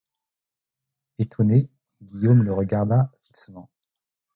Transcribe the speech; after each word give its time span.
Etonné, 1.19 1.69
Guillaume 2.01 2.41
le 2.41 2.51
regarda 2.53 3.11
fixement. 3.21 3.69